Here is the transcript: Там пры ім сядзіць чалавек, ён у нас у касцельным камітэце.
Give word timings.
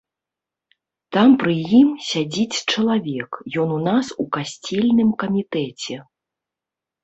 Там 1.17 1.29
пры 1.43 1.53
ім 1.81 1.91
сядзіць 2.07 2.63
чалавек, 2.73 3.31
ён 3.67 3.77
у 3.77 3.79
нас 3.91 4.05
у 4.27 4.29
касцельным 4.39 5.09
камітэце. 5.25 5.95